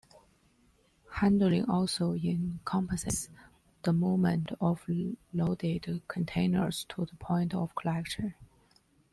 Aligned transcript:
Handling 1.17 1.69
also 1.69 2.13
encompasses 2.13 3.29
the 3.83 3.93
movement 3.93 4.51
of 4.59 4.83
loaded 5.31 6.01
containers 6.07 6.85
to 6.89 7.05
the 7.05 7.13
point 7.17 7.53
of 7.53 7.75
collection. 7.75 8.33